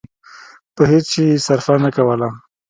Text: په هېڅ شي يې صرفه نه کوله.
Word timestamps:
په 0.75 0.81
هېڅ 0.91 1.05
شي 1.13 1.23
يې 1.31 1.41
صرفه 1.47 1.73
نه 1.83 1.89
کوله. 1.95 2.29